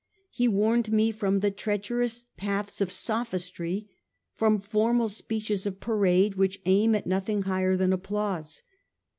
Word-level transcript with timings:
He 0.31 0.47
warned 0.47 0.91
me 0.91 1.11
from 1.11 1.41
the 1.41 1.51
treacherous 1.51 2.25
paths 2.35 2.81
of 2.81 2.91
sophistry, 2.91 3.87
from 4.33 4.57
formal 4.57 5.09
speeches 5.09 5.67
of 5.67 5.79
parade 5.79 6.33
which 6.33 6.59
aim 6.65 6.95
at 6.95 7.05
nothing 7.05 7.43
higher 7.43 7.77
than 7.77 7.93
applause. 7.93 8.63